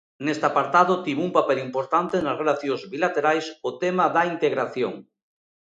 [0.25, 4.93] Neste apartado, tivo un papel importante nas relacións bilaterais o tema da integración.